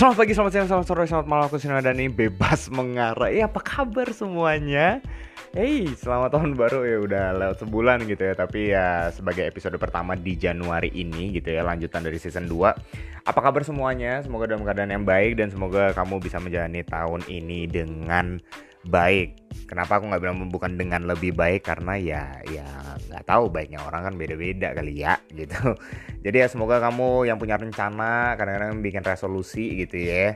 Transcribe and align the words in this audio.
Selamat 0.00 0.16
pagi, 0.16 0.32
selamat 0.32 0.52
siang, 0.56 0.64
selamat 0.72 0.86
sore, 0.88 1.04
selamat 1.04 1.28
malam 1.28 1.44
Aku 1.44 1.60
Sina 1.60 1.84
dan 1.84 2.00
bebas 2.16 2.72
mengarah 2.72 3.28
Eh 3.28 3.44
apa 3.44 3.60
kabar 3.60 4.08
semuanya? 4.16 5.04
Hey, 5.52 5.92
selamat 5.92 6.40
tahun 6.40 6.56
baru 6.56 6.88
ya 6.88 6.96
Udah 7.04 7.26
lewat 7.36 7.60
sebulan 7.60 8.08
gitu 8.08 8.24
ya 8.24 8.32
Tapi 8.32 8.72
ya 8.72 9.12
sebagai 9.12 9.44
episode 9.44 9.76
pertama 9.76 10.16
di 10.16 10.40
Januari 10.40 10.88
ini 10.96 11.36
gitu 11.36 11.52
ya 11.52 11.60
Lanjutan 11.68 12.00
dari 12.00 12.16
season 12.16 12.48
2 12.48 13.28
Apa 13.28 13.40
kabar 13.44 13.60
semuanya? 13.60 14.24
Semoga 14.24 14.48
dalam 14.48 14.64
keadaan 14.64 14.88
yang 14.88 15.04
baik 15.04 15.36
Dan 15.36 15.52
semoga 15.52 15.92
kamu 15.92 16.16
bisa 16.24 16.40
menjalani 16.40 16.80
tahun 16.80 17.20
ini 17.28 17.68
dengan 17.68 18.40
baik. 18.86 19.36
Kenapa 19.68 20.00
aku 20.00 20.10
nggak 20.10 20.22
bilang 20.22 20.38
bukan 20.48 20.74
dengan 20.74 21.04
lebih 21.04 21.36
baik? 21.36 21.66
Karena 21.66 21.94
ya 22.00 22.40
ya 22.48 22.66
nggak 23.10 23.24
tahu 23.26 23.52
baiknya 23.52 23.82
orang 23.84 24.10
kan 24.10 24.14
beda-beda 24.16 24.72
kali 24.72 25.04
ya 25.04 25.20
gitu. 25.34 25.76
Jadi 26.24 26.36
ya 26.36 26.46
semoga 26.48 26.80
kamu 26.80 27.28
yang 27.28 27.36
punya 27.36 27.60
rencana 27.60 28.34
kadang-kadang 28.40 28.80
bikin 28.80 29.04
resolusi 29.04 29.84
gitu 29.84 30.00
ya. 30.00 30.32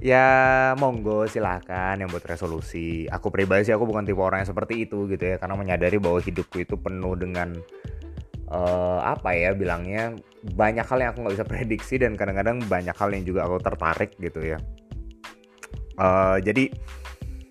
Ya 0.00 0.26
monggo 0.78 1.26
silahkan 1.26 1.98
yang 1.98 2.08
buat 2.08 2.24
resolusi. 2.24 3.10
Aku 3.10 3.28
pribadi 3.28 3.68
sih 3.68 3.74
aku 3.74 3.84
bukan 3.84 4.06
tipe 4.06 4.22
orang 4.22 4.46
yang 4.46 4.50
seperti 4.54 4.86
itu 4.86 5.10
gitu 5.10 5.24
ya. 5.34 5.36
Karena 5.36 5.58
menyadari 5.58 5.98
bahwa 5.98 6.22
hidupku 6.22 6.62
itu 6.62 6.78
penuh 6.78 7.18
dengan 7.18 7.58
uh, 8.48 9.00
apa 9.02 9.34
ya 9.34 9.50
bilangnya 9.52 10.14
banyak 10.40 10.86
hal 10.86 10.98
yang 11.04 11.10
aku 11.12 11.18
nggak 11.26 11.36
bisa 11.36 11.46
prediksi 11.48 11.94
dan 12.00 12.16
kadang-kadang 12.16 12.64
banyak 12.64 12.96
hal 12.96 13.10
yang 13.12 13.24
juga 13.26 13.44
aku 13.44 13.60
tertarik 13.60 14.14
gitu 14.16 14.40
ya. 14.40 14.58
Uh, 16.00 16.40
jadi 16.40 16.72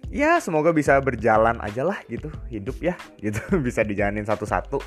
ya 0.10 0.42
semoga 0.42 0.74
bisa 0.74 0.98
berjalan 1.00 1.62
aja 1.62 1.86
lah 1.86 2.02
gitu 2.10 2.34
hidup 2.50 2.78
ya 2.82 2.98
gitu. 3.22 3.40
Bisa 3.66 3.86
dijalanin 3.86 4.26
satu-satu. 4.26 4.82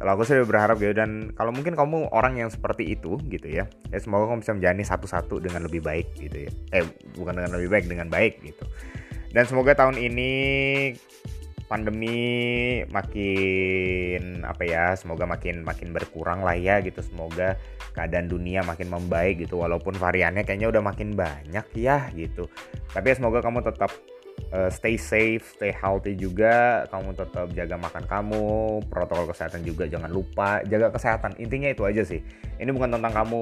Kalau 0.00 0.16
aku 0.16 0.24
sih 0.24 0.40
berharap 0.48 0.80
gitu 0.80 0.96
dan 0.96 1.36
kalau 1.36 1.52
mungkin 1.52 1.76
kamu 1.76 2.08
orang 2.08 2.40
yang 2.40 2.48
seperti 2.48 2.96
itu 2.96 3.20
gitu 3.28 3.52
ya 3.52 3.68
ya 3.92 3.98
semoga 4.00 4.32
kamu 4.32 4.40
bisa 4.40 4.56
menjalani 4.56 4.80
satu-satu 4.80 5.44
dengan 5.44 5.68
lebih 5.68 5.84
baik 5.84 6.16
gitu 6.16 6.48
ya. 6.48 6.50
Eh 6.72 6.88
bukan 7.20 7.36
dengan 7.36 7.52
lebih 7.60 7.68
baik 7.68 7.84
dengan 7.84 8.08
baik 8.08 8.40
gitu. 8.40 8.64
Dan 9.36 9.44
semoga 9.44 9.76
tahun 9.76 10.00
ini 10.00 10.30
pandemi 11.68 12.18
makin 12.90 14.42
apa 14.42 14.62
ya 14.66 14.96
semoga 14.96 15.28
makin 15.28 15.68
makin 15.68 15.92
berkurang 15.92 16.40
lah 16.40 16.56
ya 16.56 16.80
gitu. 16.80 17.04
Semoga 17.04 17.60
keadaan 17.92 18.32
dunia 18.32 18.64
makin 18.64 18.88
membaik 18.88 19.44
gitu 19.44 19.60
walaupun 19.60 19.92
variannya 20.00 20.48
kayaknya 20.48 20.72
udah 20.72 20.80
makin 20.80 21.12
banyak 21.12 21.66
ya 21.76 22.08
gitu. 22.16 22.48
Tapi 22.96 23.12
ya 23.12 23.14
semoga 23.20 23.44
kamu 23.44 23.60
tetap 23.68 23.92
uh, 24.52 24.70
stay 24.72 24.96
safe, 24.96 25.44
stay 25.56 25.72
healthy 25.72 26.16
juga. 26.16 26.86
Kamu 26.88 27.12
tetap 27.14 27.52
jaga 27.52 27.76
makan 27.76 28.04
kamu, 28.08 28.46
protokol 28.88 29.30
kesehatan 29.30 29.62
juga 29.62 29.86
jangan 29.86 30.08
lupa. 30.08 30.64
Jaga 30.64 30.92
kesehatan, 30.92 31.36
intinya 31.36 31.68
itu 31.70 31.84
aja 31.84 32.02
sih. 32.02 32.20
Ini 32.56 32.70
bukan 32.72 32.96
tentang 32.98 33.12
kamu 33.12 33.40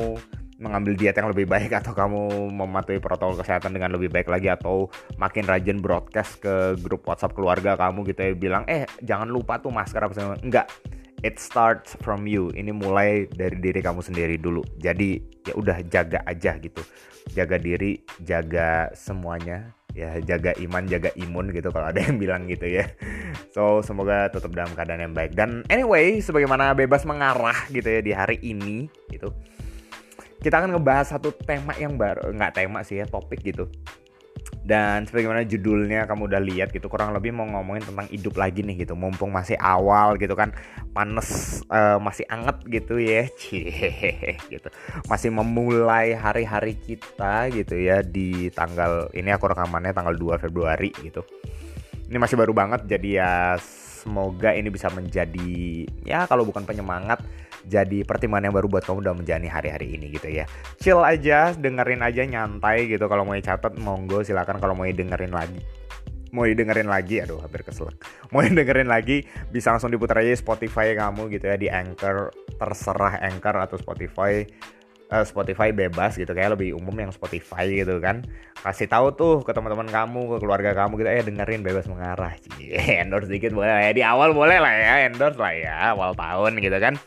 mengambil 0.59 0.99
diet 0.99 1.15
yang 1.15 1.31
lebih 1.31 1.47
baik 1.47 1.71
atau 1.71 1.95
kamu 1.95 2.51
mematuhi 2.51 2.99
protokol 2.99 3.39
kesehatan 3.39 3.71
dengan 3.71 3.95
lebih 3.95 4.11
baik 4.11 4.27
lagi 4.27 4.51
atau 4.51 4.91
makin 5.15 5.47
rajin 5.47 5.79
broadcast 5.79 6.43
ke 6.43 6.75
grup 6.83 7.07
WhatsApp 7.07 7.39
keluarga 7.39 7.79
kamu 7.79 8.03
gitu 8.11 8.21
ya 8.27 8.33
bilang 8.35 8.67
eh 8.67 8.83
jangan 9.07 9.31
lupa 9.31 9.62
tuh 9.62 9.71
masker 9.71 10.03
apa 10.03 10.12
segala 10.19 10.35
enggak 10.43 10.67
it 11.23 11.39
starts 11.39 11.95
from 12.03 12.27
you 12.27 12.51
ini 12.59 12.75
mulai 12.75 13.31
dari 13.31 13.55
diri 13.59 13.79
kamu 13.79 14.03
sendiri 14.03 14.35
dulu 14.35 14.67
jadi 14.83 15.23
ya 15.47 15.55
udah 15.55 15.79
jaga 15.87 16.27
aja 16.27 16.59
gitu 16.59 16.83
jaga 17.31 17.55
diri 17.55 18.03
jaga 18.23 18.91
semuanya 18.99 19.78
ya 19.99 20.15
jaga 20.23 20.55
iman 20.63 20.87
jaga 20.87 21.11
imun 21.19 21.51
gitu 21.51 21.75
kalau 21.75 21.91
ada 21.91 21.99
yang 21.99 22.17
bilang 22.23 22.47
gitu 22.47 22.71
ya. 22.71 22.87
So 23.51 23.83
semoga 23.83 24.31
tetap 24.31 24.55
dalam 24.55 24.71
keadaan 24.79 25.11
yang 25.11 25.15
baik. 25.15 25.35
Dan 25.35 25.67
anyway 25.67 26.23
sebagaimana 26.23 26.71
bebas 26.79 27.03
mengarah 27.03 27.67
gitu 27.75 27.91
ya 27.91 28.01
di 28.01 28.13
hari 28.15 28.39
ini 28.47 28.87
gitu. 29.11 29.35
Kita 30.39 30.63
akan 30.63 30.79
ngebahas 30.79 31.19
satu 31.19 31.35
tema 31.35 31.75
yang 31.75 31.99
baru 31.99 32.31
nggak 32.31 32.63
tema 32.63 32.87
sih 32.87 33.03
ya 33.03 33.11
topik 33.11 33.43
gitu 33.43 33.67
dan 34.69 35.09
sebagaimana 35.09 35.49
judulnya 35.49 36.05
kamu 36.05 36.29
udah 36.29 36.45
lihat 36.45 36.69
gitu 36.77 36.93
kurang 36.93 37.17
lebih 37.17 37.33
mau 37.33 37.49
ngomongin 37.49 37.89
tentang 37.89 38.05
hidup 38.12 38.37
lagi 38.37 38.61
nih 38.61 38.84
gitu. 38.84 38.93
Mumpung 38.93 39.33
masih 39.33 39.56
awal 39.56 40.21
gitu 40.21 40.37
kan 40.37 40.53
panas 40.93 41.61
uh, 41.73 41.97
masih 41.97 42.29
anget 42.29 42.61
gitu 42.69 43.01
ya. 43.01 43.25
Cie 43.41 44.37
gitu. 44.53 44.69
Masih 45.09 45.33
memulai 45.33 46.12
hari-hari 46.12 46.77
kita 46.77 47.49
gitu 47.49 47.81
ya 47.81 48.05
di 48.05 48.53
tanggal 48.53 49.09
ini 49.17 49.33
aku 49.33 49.49
rekamannya 49.49 49.97
tanggal 49.97 50.12
2 50.12 50.37
Februari 50.37 50.93
gitu. 51.01 51.25
Ini 52.12 52.21
masih 52.21 52.37
baru 52.37 52.53
banget 52.53 52.84
jadi 52.84 53.09
ya 53.09 53.33
semoga 54.05 54.53
ini 54.53 54.69
bisa 54.69 54.93
menjadi 54.93 55.89
ya 56.05 56.28
kalau 56.28 56.45
bukan 56.45 56.69
penyemangat 56.69 57.25
jadi 57.67 58.07
pertimbangan 58.07 58.53
yang 58.53 58.55
baru 58.55 58.69
buat 58.71 58.85
kamu 58.87 59.03
dalam 59.03 59.19
menjalani 59.25 59.49
hari-hari 59.51 59.99
ini 59.99 60.15
gitu 60.15 60.31
ya. 60.31 60.45
Chill 60.79 61.03
aja, 61.03 61.57
dengerin 61.57 62.05
aja 62.05 62.23
nyantai 62.23 62.87
gitu. 62.87 63.11
Kalau 63.11 63.27
mau 63.27 63.35
catat 63.35 63.75
monggo 63.81 64.23
silakan. 64.23 64.63
Kalau 64.63 64.79
mau 64.79 64.87
dengerin 64.87 65.35
lagi 65.35 65.59
mau 66.33 66.45
didengerin 66.45 66.89
lagi 66.89 67.25
aduh 67.25 67.41
hampir 67.41 67.65
keselak. 67.65 67.97
Mau 68.33 68.45
dengerin 68.45 68.89
lagi 68.89 69.25
bisa 69.49 69.73
langsung 69.73 69.89
diputar 69.89 70.21
aja 70.21 70.37
Spotify 70.37 70.93
kamu 70.93 71.33
gitu 71.33 71.49
ya 71.49 71.57
di 71.57 71.69
Anchor 71.73 72.33
terserah 72.61 73.21
Anchor 73.25 73.57
atau 73.57 73.77
Spotify. 73.81 74.45
Uh, 75.09 75.25
Spotify 75.25 75.73
bebas 75.73 76.21
gitu 76.21 76.29
kayak 76.37 76.61
lebih 76.61 76.77
umum 76.77 76.93
yang 77.01 77.09
Spotify 77.09 77.65
gitu 77.65 77.97
kan. 77.97 78.29
Kasih 78.61 78.93
tahu 78.93 79.17
tuh 79.17 79.35
ke 79.41 79.57
teman-teman 79.57 79.89
kamu 79.89 80.37
ke 80.37 80.45
keluarga 80.45 80.77
kamu 80.77 81.01
gitu 81.01 81.09
ya 81.09 81.25
dengerin 81.25 81.65
bebas 81.65 81.89
mengarah. 81.89 82.37
Cie, 82.45 82.77
endorse 83.01 83.33
dikit 83.33 83.57
boleh 83.57 83.89
ya. 83.89 83.93
Di 83.97 84.05
awal 84.05 84.37
boleh 84.37 84.61
lah 84.61 84.69
ya 84.77 85.09
endorse 85.09 85.41
lah 85.41 85.53
ya 85.57 85.97
awal 85.97 86.13
tahun 86.13 86.61
gitu 86.61 86.77
kan 86.77 87.01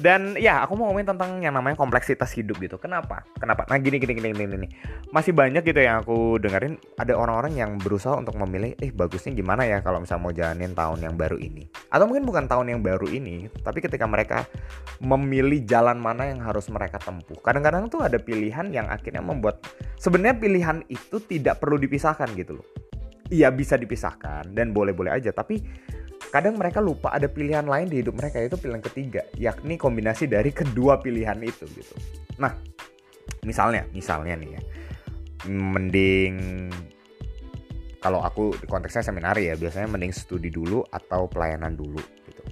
dan 0.00 0.40
ya 0.40 0.64
aku 0.64 0.72
mau 0.72 0.88
ngomongin 0.88 1.12
tentang 1.12 1.36
yang 1.44 1.52
namanya 1.52 1.76
kompleksitas 1.76 2.32
hidup 2.32 2.56
gitu. 2.64 2.80
Kenapa? 2.80 3.28
Kenapa? 3.36 3.68
Nah 3.68 3.76
gini 3.76 4.00
gini 4.00 4.16
gini 4.16 4.32
gini 4.32 4.44
gini. 4.48 4.68
Masih 5.12 5.36
banyak 5.36 5.60
gitu 5.68 5.84
yang 5.84 6.00
aku 6.00 6.40
dengerin 6.40 6.80
ada 6.96 7.12
orang-orang 7.12 7.52
yang 7.60 7.70
berusaha 7.76 8.16
untuk 8.16 8.32
memilih 8.40 8.72
eh 8.80 8.88
bagusnya 8.88 9.36
gimana 9.36 9.68
ya 9.68 9.84
kalau 9.84 10.00
misalnya 10.00 10.22
mau 10.24 10.32
jalanin 10.32 10.72
tahun 10.72 10.98
yang 11.04 11.14
baru 11.20 11.36
ini. 11.36 11.68
Atau 11.92 12.08
mungkin 12.08 12.24
bukan 12.24 12.48
tahun 12.48 12.72
yang 12.72 12.80
baru 12.80 13.04
ini, 13.12 13.52
tapi 13.60 13.84
ketika 13.84 14.08
mereka 14.08 14.48
memilih 15.04 15.60
jalan 15.68 16.00
mana 16.00 16.32
yang 16.32 16.40
harus 16.40 16.72
mereka 16.72 16.96
tempuh. 16.96 17.36
Kadang-kadang 17.44 17.92
tuh 17.92 18.00
ada 18.00 18.16
pilihan 18.16 18.72
yang 18.72 18.88
akhirnya 18.88 19.20
membuat 19.20 19.60
sebenarnya 20.00 20.40
pilihan 20.40 20.78
itu 20.88 21.20
tidak 21.20 21.60
perlu 21.60 21.76
dipisahkan 21.76 22.32
gitu 22.32 22.62
loh. 22.62 22.66
Iya 23.32 23.48
bisa 23.48 23.80
dipisahkan 23.80 24.52
dan 24.52 24.76
boleh-boleh 24.76 25.08
aja, 25.08 25.32
tapi 25.32 25.60
kadang 26.32 26.56
mereka 26.56 26.80
lupa 26.80 27.12
ada 27.12 27.28
pilihan 27.28 27.68
lain 27.68 27.92
di 27.92 28.00
hidup 28.00 28.16
mereka 28.16 28.40
itu 28.40 28.56
pilihan 28.56 28.80
ketiga 28.80 29.20
yakni 29.36 29.76
kombinasi 29.76 30.24
dari 30.24 30.48
kedua 30.48 30.96
pilihan 30.96 31.36
itu 31.44 31.68
gitu. 31.76 31.94
Nah 32.40 32.56
misalnya 33.44 33.84
misalnya 33.92 34.40
nih 34.40 34.50
ya. 34.56 34.62
Mending 35.52 36.34
kalau 38.00 38.24
aku 38.24 38.56
konteksnya 38.64 39.04
seminar 39.04 39.36
ya 39.36 39.54
biasanya 39.60 39.92
mending 39.92 40.14
studi 40.16 40.48
dulu 40.48 40.80
atau 40.88 41.28
pelayanan 41.28 41.76
dulu 41.76 42.00
gitu. 42.00 42.42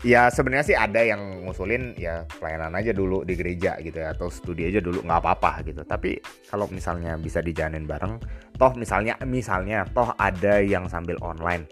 Ya 0.00 0.30
sebenarnya 0.32 0.64
sih 0.64 0.78
ada 0.78 1.02
yang 1.02 1.44
ngusulin 1.44 1.98
ya 1.98 2.24
pelayanan 2.38 2.72
aja 2.78 2.94
dulu 2.94 3.26
di 3.26 3.34
gereja 3.36 3.76
gitu 3.82 4.00
ya 4.00 4.14
atau 4.14 4.30
studi 4.30 4.64
aja 4.70 4.78
dulu 4.78 5.02
nggak 5.02 5.20
apa-apa 5.26 5.66
gitu. 5.66 5.82
Tapi 5.82 6.22
kalau 6.46 6.70
misalnya 6.70 7.18
bisa 7.18 7.42
dijalanin 7.42 7.84
bareng 7.84 8.22
toh 8.56 8.72
misalnya 8.78 9.18
misalnya 9.26 9.82
toh 9.90 10.14
ada 10.20 10.62
yang 10.62 10.86
sambil 10.86 11.18
online 11.18 11.66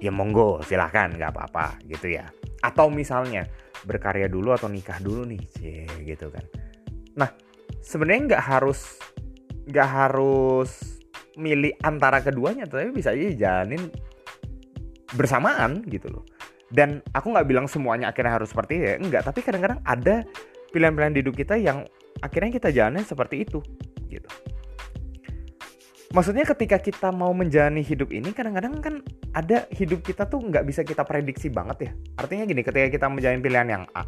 ya 0.00 0.10
monggo 0.10 0.64
silahkan 0.64 1.12
nggak 1.12 1.30
apa-apa 1.36 1.78
gitu 1.86 2.10
ya. 2.16 2.26
Atau 2.64 2.88
misalnya 2.88 3.46
berkarya 3.84 4.26
dulu 4.28 4.52
atau 4.52 4.68
nikah 4.68 4.98
dulu 5.00 5.28
nih 5.28 5.40
cie 5.52 5.84
gitu 6.04 6.32
kan. 6.32 6.44
Nah 7.16 7.30
sebenarnya 7.84 8.36
nggak 8.36 8.44
harus 8.44 8.98
nggak 9.68 9.88
harus 9.88 11.00
milih 11.38 11.76
antara 11.84 12.20
keduanya 12.20 12.66
tapi 12.66 12.90
bisa 12.90 13.14
aja 13.14 13.32
jalanin 13.36 13.92
bersamaan 15.14 15.84
gitu 15.86 16.08
loh. 16.08 16.24
Dan 16.70 17.02
aku 17.12 17.34
nggak 17.34 17.46
bilang 17.50 17.66
semuanya 17.66 18.08
akhirnya 18.10 18.40
harus 18.40 18.50
seperti 18.50 18.80
ya 18.80 18.94
enggak 18.96 19.26
tapi 19.26 19.44
kadang-kadang 19.44 19.82
ada 19.84 20.22
pilihan-pilihan 20.70 21.14
hidup 21.18 21.34
kita 21.34 21.58
yang 21.58 21.82
akhirnya 22.22 22.50
kita 22.54 22.68
jalanin 22.70 23.02
seperti 23.02 23.42
itu 23.42 23.58
gitu 24.06 24.30
maksudnya 26.10 26.42
ketika 26.42 26.82
kita 26.82 27.08
mau 27.14 27.30
menjalani 27.30 27.86
hidup 27.86 28.10
ini 28.10 28.34
kadang-kadang 28.34 28.82
kan 28.82 28.94
ada 29.30 29.70
hidup 29.70 30.02
kita 30.02 30.26
tuh 30.26 30.42
nggak 30.42 30.66
bisa 30.66 30.82
kita 30.82 31.06
prediksi 31.06 31.50
banget 31.50 31.90
ya. 31.90 31.90
Artinya 32.18 32.44
gini 32.46 32.62
ketika 32.66 32.88
kita 32.90 33.06
menjalani 33.06 33.40
pilihan 33.40 33.68
yang 33.68 33.84
A 33.94 34.04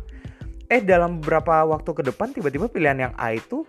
eh 0.72 0.80
dalam 0.80 1.20
beberapa 1.20 1.68
waktu 1.68 1.90
ke 1.92 2.02
depan 2.08 2.32
tiba-tiba 2.32 2.66
pilihan 2.66 3.10
yang 3.10 3.12
A 3.20 3.36
itu 3.36 3.68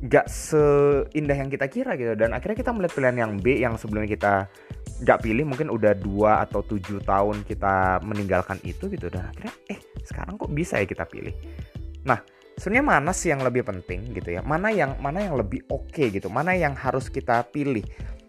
nggak 0.00 0.26
seindah 0.32 1.36
yang 1.36 1.52
kita 1.52 1.66
kira 1.68 1.92
gitu. 2.00 2.16
Dan 2.16 2.32
akhirnya 2.32 2.56
kita 2.56 2.72
melihat 2.72 2.92
pilihan 2.96 3.16
yang 3.20 3.32
B 3.36 3.60
yang 3.60 3.74
sebelumnya 3.76 4.08
kita 4.08 4.32
nggak 5.04 5.18
pilih 5.20 5.44
mungkin 5.44 5.68
udah 5.68 5.92
dua 5.96 6.44
atau 6.44 6.64
tujuh 6.64 7.04
tahun 7.04 7.44
kita 7.44 8.00
meninggalkan 8.06 8.56
itu 8.64 8.88
gitu. 8.88 9.12
Dan 9.12 9.28
akhirnya 9.28 9.52
eh 9.68 9.80
sekarang 10.08 10.40
kok 10.40 10.48
bisa 10.54 10.80
ya 10.80 10.88
kita 10.88 11.04
pilih? 11.04 11.36
Nah 12.08 12.39
sebenarnya 12.60 12.84
mana 12.84 13.10
sih 13.16 13.32
yang 13.32 13.40
lebih 13.40 13.64
penting 13.64 14.12
gitu 14.12 14.36
ya? 14.36 14.44
Mana 14.44 14.68
yang 14.68 15.00
mana 15.00 15.24
yang 15.24 15.40
lebih 15.40 15.64
oke 15.72 15.88
okay 15.88 16.12
gitu? 16.12 16.28
Mana 16.28 16.52
yang 16.52 16.76
harus 16.76 17.08
kita 17.08 17.40
pilih? 17.48 17.80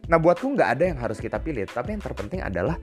Nah 0.08 0.16
buatku 0.16 0.56
nggak 0.56 0.70
ada 0.80 0.84
yang 0.88 0.98
harus 1.04 1.20
kita 1.20 1.36
pilih 1.44 1.68
tapi 1.68 2.00
yang 2.00 2.00
terpenting 2.00 2.40
adalah 2.40 2.80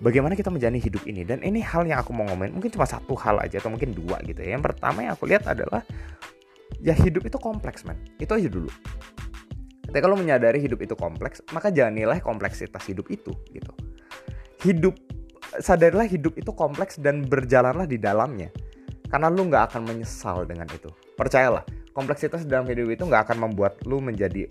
bagaimana 0.00 0.32
kita 0.32 0.48
menjalani 0.48 0.80
hidup 0.80 1.04
ini. 1.04 1.28
Dan 1.28 1.44
ini 1.44 1.60
hal 1.60 1.84
yang 1.84 2.00
aku 2.00 2.16
mau 2.16 2.24
ngomongin 2.24 2.56
mungkin 2.56 2.72
cuma 2.72 2.88
satu 2.88 3.12
hal 3.20 3.36
aja 3.44 3.60
atau 3.60 3.68
mungkin 3.68 3.92
dua 3.92 4.24
gitu 4.24 4.40
ya. 4.40 4.56
Yang 4.56 4.72
pertama 4.72 5.04
yang 5.04 5.12
aku 5.12 5.28
lihat 5.28 5.44
adalah 5.44 5.84
ya 6.80 6.96
hidup 6.96 7.28
itu 7.28 7.36
kompleks 7.36 7.84
man 7.84 8.00
itu 8.16 8.32
aja 8.32 8.48
dulu. 8.48 8.72
Ketika 9.86 10.08
lo 10.08 10.16
menyadari 10.16 10.64
hidup 10.64 10.80
itu 10.80 10.96
kompleks 10.96 11.44
maka 11.52 11.68
jangan 11.68 11.92
nilai 11.92 12.18
kompleksitas 12.24 12.88
hidup 12.88 13.12
itu 13.12 13.36
gitu. 13.52 13.72
Hidup 14.64 14.96
sadarilah 15.60 16.08
hidup 16.08 16.40
itu 16.40 16.50
kompleks 16.56 16.96
dan 16.96 17.20
berjalanlah 17.22 17.84
di 17.84 18.00
dalamnya 18.00 18.48
karena 19.06 19.30
lu 19.30 19.46
nggak 19.46 19.72
akan 19.72 19.82
menyesal 19.86 20.46
dengan 20.46 20.66
itu. 20.70 20.90
Percayalah 21.14 21.62
kompleksitas 21.96 22.44
dalam 22.44 22.68
hidup 22.68 22.92
itu 22.92 23.02
nggak 23.08 23.32
akan 23.32 23.48
membuat 23.48 23.80
lu 23.88 24.04
menjadi 24.04 24.50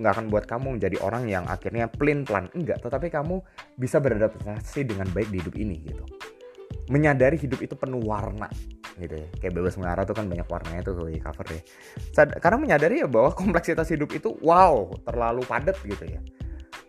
nggak 0.00 0.12
akan 0.16 0.26
buat 0.32 0.48
kamu 0.48 0.80
menjadi 0.80 0.96
orang 1.04 1.28
yang 1.28 1.44
akhirnya 1.44 1.90
plain 1.90 2.24
plan. 2.24 2.48
Enggak 2.56 2.80
tetapi 2.80 3.12
kamu 3.12 3.42
bisa 3.76 4.00
beradaptasi 4.00 4.88
dengan 4.88 5.10
baik 5.12 5.28
di 5.28 5.38
hidup 5.42 5.54
ini 5.58 5.76
gitu. 5.84 6.04
Menyadari 6.86 7.34
hidup 7.36 7.60
itu 7.60 7.74
penuh 7.74 8.00
warna 8.00 8.46
gitu 8.96 9.12
ya. 9.12 9.28
Kayak 9.42 9.52
bebas 9.60 9.74
mengarah 9.76 10.06
tuh 10.06 10.16
kan 10.16 10.24
banyak 10.30 10.46
warnanya 10.46 10.82
tuh 10.86 11.10
di 11.10 11.20
cover 11.20 11.46
ya. 11.50 11.60
Karena 12.40 12.56
menyadari 12.56 13.02
ya 13.02 13.08
bahwa 13.10 13.34
kompleksitas 13.34 13.90
hidup 13.92 14.14
itu 14.14 14.38
wow 14.40 14.88
terlalu 15.04 15.42
padat 15.44 15.76
gitu 15.82 16.06
ya. 16.06 16.22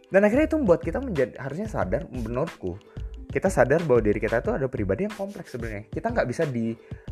Dan 0.08 0.24
akhirnya 0.24 0.48
itu 0.48 0.56
membuat 0.56 0.88
kita 0.88 1.04
menjadi 1.04 1.36
harusnya 1.36 1.68
sadar 1.68 2.08
menurutku 2.08 2.80
kita 3.28 3.52
sadar 3.52 3.84
bahwa 3.84 4.00
diri 4.00 4.24
kita 4.24 4.40
itu 4.40 4.56
ada 4.56 4.72
pribadi 4.72 5.04
yang 5.04 5.12
kompleks 5.12 5.52
sebenarnya. 5.52 5.92
Kita 5.92 6.16
nggak 6.16 6.28
bisa 6.32 6.48
di 6.48 6.72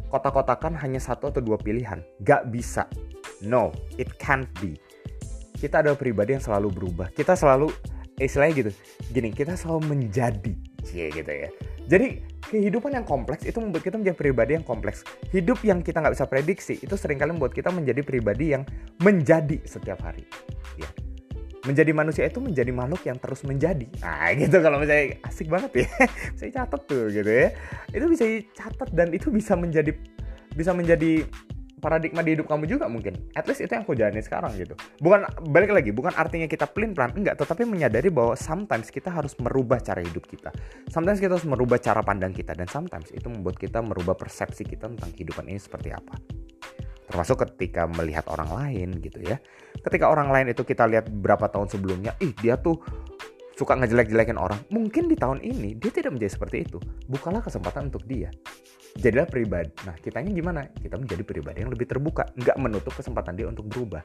kotak-kotakan 0.10 0.78
hanya 0.80 1.02
satu 1.02 1.32
atau 1.32 1.42
dua 1.42 1.58
pilihan. 1.60 2.02
Nggak 2.22 2.44
bisa. 2.52 2.84
No 3.44 3.72
it 4.00 4.16
can't 4.22 4.48
be. 4.60 4.78
Kita 5.56 5.82
ada 5.82 5.96
pribadi 5.96 6.36
yang 6.36 6.44
selalu 6.44 6.72
berubah. 6.72 7.08
Kita 7.14 7.34
selalu 7.38 7.72
eh, 8.20 8.28
istilahnya 8.28 8.54
gitu. 8.68 8.72
Gini 9.12 9.30
kita 9.32 9.56
selalu 9.56 9.96
menjadi. 9.96 10.54
Cie 10.86 11.10
gitu 11.10 11.32
ya. 11.32 11.50
Jadi 11.86 12.22
kehidupan 12.50 12.98
yang 12.98 13.06
kompleks 13.06 13.46
itu 13.46 13.58
membuat 13.62 13.86
kita 13.86 13.98
menjadi 14.02 14.18
pribadi 14.18 14.52
yang 14.58 14.66
kompleks. 14.66 15.06
Hidup 15.30 15.62
yang 15.62 15.86
kita 15.86 16.02
nggak 16.02 16.18
bisa 16.18 16.26
prediksi 16.26 16.82
itu 16.82 16.94
sering 16.98 17.22
kali 17.22 17.34
membuat 17.34 17.54
kita 17.54 17.70
menjadi 17.70 18.02
pribadi 18.02 18.58
yang 18.58 18.66
menjadi 19.02 19.62
setiap 19.66 20.02
hari. 20.02 20.26
Ya 20.76 20.90
menjadi 21.66 21.92
manusia 21.92 22.24
itu 22.30 22.40
menjadi 22.40 22.72
makhluk 22.72 23.02
yang 23.06 23.18
terus 23.18 23.42
menjadi. 23.44 23.86
Nah 24.02 24.32
gitu 24.40 24.58
kalau 24.62 24.78
misalnya 24.80 25.20
asik 25.26 25.50
banget 25.50 25.86
ya. 25.86 25.88
saya 26.40 26.50
catat 26.64 26.82
tuh 26.86 27.10
gitu 27.12 27.28
ya. 27.30 27.52
Itu 27.92 28.06
bisa 28.08 28.24
dicatat 28.24 28.90
dan 28.94 29.12
itu 29.12 29.34
bisa 29.34 29.58
menjadi 29.58 29.92
bisa 30.56 30.72
menjadi 30.72 31.28
paradigma 31.86 32.26
di 32.26 32.34
hidup 32.34 32.50
kamu 32.50 32.66
juga 32.66 32.90
mungkin. 32.90 33.14
At 33.38 33.46
least 33.46 33.62
itu 33.62 33.70
yang 33.70 33.86
aku 33.86 33.94
jalani 33.94 34.24
sekarang 34.24 34.58
gitu. 34.58 34.74
Bukan 35.04 35.28
balik 35.54 35.70
lagi, 35.70 35.94
bukan 35.94 36.18
artinya 36.18 36.50
kita 36.50 36.66
pelin 36.66 36.98
pelan 36.98 37.14
enggak, 37.14 37.38
tetapi 37.38 37.62
menyadari 37.68 38.10
bahwa 38.10 38.34
sometimes 38.34 38.90
kita 38.90 39.14
harus 39.14 39.38
merubah 39.38 39.78
cara 39.78 40.02
hidup 40.02 40.26
kita. 40.26 40.50
Sometimes 40.90 41.22
kita 41.22 41.38
harus 41.38 41.46
merubah 41.46 41.78
cara 41.78 42.02
pandang 42.02 42.34
kita 42.34 42.58
dan 42.58 42.66
sometimes 42.66 43.14
itu 43.14 43.30
membuat 43.30 43.62
kita 43.62 43.86
merubah 43.86 44.18
persepsi 44.18 44.66
kita 44.66 44.90
tentang 44.90 45.14
kehidupan 45.14 45.46
ini 45.46 45.62
seperti 45.62 45.94
apa 45.94 46.35
termasuk 47.06 47.46
ketika 47.46 47.86
melihat 47.86 48.26
orang 48.30 48.50
lain 48.50 48.98
gitu 49.02 49.22
ya. 49.22 49.38
Ketika 49.82 50.10
orang 50.10 50.34
lain 50.34 50.52
itu 50.52 50.66
kita 50.66 50.90
lihat 50.90 51.10
berapa 51.10 51.46
tahun 51.50 51.70
sebelumnya 51.70 52.18
ih 52.22 52.34
dia 52.42 52.58
tuh 52.58 52.82
suka 53.56 53.78
ngejelek-jelekin 53.80 54.36
orang. 54.36 54.60
Mungkin 54.74 55.08
di 55.08 55.16
tahun 55.16 55.40
ini 55.42 55.80
dia 55.80 55.92
tidak 55.94 56.18
menjadi 56.18 56.32
seperti 56.36 56.68
itu. 56.68 56.78
Bukalah 57.08 57.40
kesempatan 57.40 57.88
untuk 57.94 58.04
dia. 58.04 58.30
Jadilah 58.96 59.28
pribadi. 59.28 59.72
Nah 59.88 59.96
kitanya 59.96 60.32
gimana? 60.32 60.68
Kita 60.72 61.00
menjadi 61.00 61.24
pribadi 61.24 61.64
yang 61.64 61.72
lebih 61.72 61.88
terbuka. 61.88 62.28
Nggak 62.36 62.58
menutup 62.60 62.94
kesempatan 62.96 63.40
dia 63.40 63.48
untuk 63.48 63.68
berubah. 63.72 64.04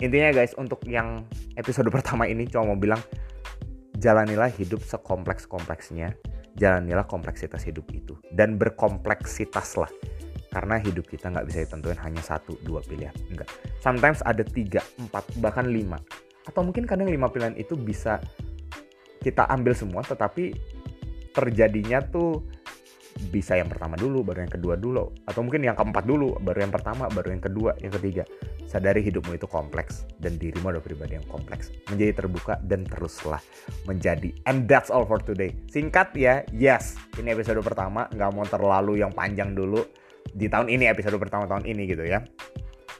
Intinya 0.00 0.30
guys 0.34 0.52
untuk 0.60 0.84
yang 0.84 1.24
episode 1.56 1.88
pertama 1.94 2.28
ini 2.28 2.44
cuma 2.50 2.72
mau 2.72 2.78
bilang 2.78 3.00
jalanilah 3.96 4.52
hidup 4.52 4.84
sekompleks 4.84 5.48
kompleksnya 5.48 6.12
jalanilah 6.54 7.06
kompleksitas 7.08 7.64
hidup 7.66 7.88
itu. 7.90 8.14
Dan 8.30 8.60
berkompleksitas 8.60 9.80
lah 9.80 9.90
karena 10.54 10.78
hidup 10.78 11.10
kita 11.10 11.34
nggak 11.34 11.50
bisa 11.50 11.66
ditentuin 11.66 11.98
hanya 11.98 12.22
satu 12.22 12.54
dua 12.62 12.78
pilihan. 12.86 13.10
Enggak 13.34 13.50
sometimes 13.82 14.22
ada 14.22 14.46
tiga 14.46 14.86
empat 15.02 15.26
bahkan 15.42 15.66
lima. 15.66 15.98
Atau 16.46 16.62
mungkin 16.62 16.86
kadang 16.86 17.10
lima 17.10 17.26
pilihan 17.26 17.58
itu 17.58 17.74
bisa 17.74 18.22
kita 19.18 19.50
ambil 19.50 19.74
semua 19.74 20.06
tetapi 20.06 20.54
terjadinya 21.34 21.98
tuh 21.98 22.46
bisa 23.30 23.54
yang 23.54 23.70
pertama 23.70 23.94
dulu 23.94 24.22
baru 24.22 24.46
yang 24.46 24.54
kedua 24.54 24.74
dulu. 24.78 25.10
Atau 25.26 25.42
mungkin 25.42 25.66
yang 25.66 25.74
keempat 25.74 26.06
dulu 26.06 26.38
baru 26.38 26.62
yang 26.62 26.72
pertama 26.74 27.10
baru 27.10 27.34
yang 27.34 27.42
kedua 27.42 27.74
yang 27.82 27.90
ketiga. 27.98 28.22
Sadari 28.70 29.06
hidupmu 29.06 29.38
itu 29.38 29.46
kompleks 29.46 30.02
dan 30.18 30.34
dirimu 30.34 30.70
adalah 30.70 30.82
pribadi 30.82 31.18
yang 31.18 31.26
kompleks. 31.30 31.70
Menjadi 31.90 32.22
terbuka 32.22 32.58
dan 32.62 32.86
teruslah 32.86 33.38
menjadi. 33.86 34.34
And 34.46 34.66
that's 34.70 34.90
all 34.90 35.06
for 35.06 35.18
today. 35.18 35.54
Singkat 35.70 36.14
ya 36.14 36.46
yes. 36.54 36.98
Ini 37.18 37.34
episode 37.34 37.62
pertama 37.62 38.06
nggak 38.10 38.30
mau 38.34 38.46
terlalu 38.46 39.02
yang 39.02 39.10
panjang 39.14 39.54
dulu 39.54 39.82
di 40.32 40.46
tahun 40.48 40.72
ini 40.72 40.88
episode 40.88 41.18
pertama 41.20 41.44
tahun 41.44 41.68
ini 41.68 41.84
gitu 41.90 42.06
ya. 42.06 42.24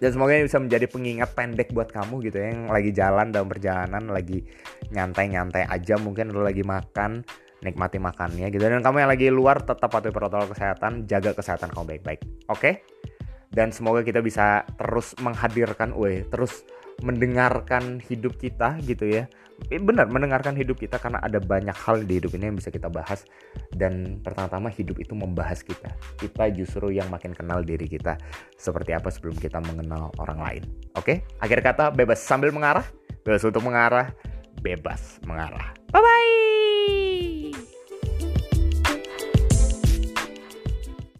Dan 0.02 0.10
semoga 0.10 0.34
ini 0.34 0.50
bisa 0.50 0.58
menjadi 0.58 0.86
pengingat 0.90 1.30
pendek 1.32 1.70
buat 1.70 1.88
kamu 1.88 2.28
gitu 2.28 2.36
ya 2.42 2.50
yang 2.50 2.66
lagi 2.68 2.90
jalan 2.90 3.30
dalam 3.30 3.46
perjalanan 3.46 4.10
lagi 4.10 4.42
nyantai-nyantai 4.90 5.70
aja 5.70 5.94
mungkin 5.96 6.34
lo 6.34 6.42
lagi 6.42 6.66
makan 6.66 7.22
nikmati 7.62 7.96
makannya 8.02 8.50
gitu. 8.52 8.60
Dan 8.60 8.84
kamu 8.84 9.06
yang 9.06 9.10
lagi 9.10 9.32
luar 9.32 9.62
tetap 9.62 9.88
patuhi 9.88 10.12
protokol 10.12 10.52
kesehatan 10.52 11.08
jaga 11.08 11.32
kesehatan 11.32 11.72
kamu 11.72 11.96
baik-baik 11.96 12.20
oke? 12.50 12.84
Dan 13.54 13.70
semoga 13.70 14.02
kita 14.02 14.18
bisa 14.18 14.66
terus 14.74 15.14
menghadirkan, 15.22 15.94
weh, 15.94 16.26
terus 16.26 16.66
mendengarkan 17.06 18.02
hidup 18.02 18.34
kita 18.34 18.82
gitu 18.82 19.06
ya. 19.06 19.30
Eh, 19.72 19.80
benar 19.80 20.10
mendengarkan 20.10 20.52
hidup 20.58 20.76
kita 20.76 21.00
karena 21.00 21.22
ada 21.24 21.40
banyak 21.40 21.72
hal 21.72 22.04
di 22.04 22.20
hidup 22.20 22.36
ini 22.36 22.52
yang 22.52 22.56
bisa 22.58 22.68
kita 22.68 22.90
bahas 22.92 23.24
dan 23.72 24.20
pertama-tama 24.20 24.68
hidup 24.68 25.00
itu 25.00 25.16
membahas 25.16 25.64
kita. 25.64 25.94
Kita 26.20 26.52
justru 26.52 26.92
yang 26.92 27.08
makin 27.08 27.32
kenal 27.32 27.64
diri 27.64 27.88
kita 27.88 28.20
seperti 28.58 28.92
apa 28.92 29.08
sebelum 29.08 29.38
kita 29.38 29.64
mengenal 29.64 30.12
orang 30.20 30.38
lain. 30.42 30.62
Oke, 30.98 31.24
akhir 31.40 31.64
kata 31.64 31.94
bebas 31.94 32.20
sambil 32.20 32.52
mengarah, 32.52 32.84
bebas 33.24 33.42
untuk 33.46 33.64
mengarah, 33.64 34.12
bebas 34.60 35.22
mengarah. 35.24 35.72
Bye 35.88 36.02
bye. 36.02 36.53